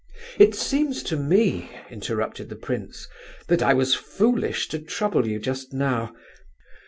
[0.39, 3.07] "It seems to me," interrupted the prince,
[3.47, 6.11] "that I was foolish to trouble you just now.